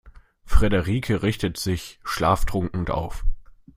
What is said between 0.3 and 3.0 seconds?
Friederike richtete sich schlaftrunken